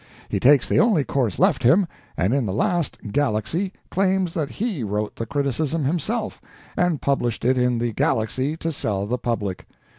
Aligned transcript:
He 0.29 0.39
takes 0.39 0.67
the 0.67 0.79
only 0.79 1.03
course 1.03 1.37
left 1.37 1.61
him, 1.61 1.85
and 2.17 2.33
in 2.33 2.47
the 2.47 2.53
last 2.53 2.97
_Galaxy 3.03 3.69
_claims 3.91 4.33
that 4.33 4.49
_he 4.53 4.81
_wrote 4.83 5.13
the 5.13 5.27
criticism 5.27 5.83
himself, 5.83 6.41
and 6.75 6.99
published 6.99 7.45
it 7.45 7.55
in 7.55 7.77
The 7.77 7.93
Galaxy 7.93 8.57
to 8.57 8.71
sell 8.71 9.05
the 9.05 9.19
public. 9.19 9.67